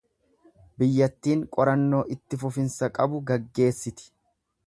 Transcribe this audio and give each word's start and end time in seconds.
Biyyattiin 0.83 1.43
qorannoo 1.57 2.01
itti 2.17 2.41
fufiinsa 2.45 2.91
qabu 2.97 3.23
gaggeessiti. 3.31 4.09